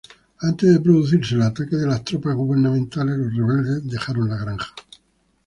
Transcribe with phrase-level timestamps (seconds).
[0.39, 4.73] Antes de producirse el ataque de las tropas gubernamentales los rebeldes dejaron la granja.